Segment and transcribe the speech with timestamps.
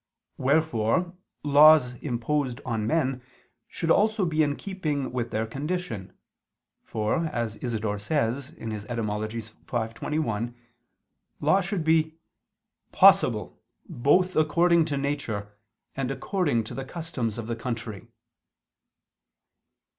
[0.39, 3.21] Wherefore laws imposed on men
[3.67, 6.17] should also be in keeping with their condition,
[6.83, 9.31] for, as Isidore says (Etym.
[9.33, 10.55] v, 21),
[11.39, 12.17] law should be
[12.91, 15.55] "possible both according to nature,
[15.95, 18.07] and according to the customs of the country."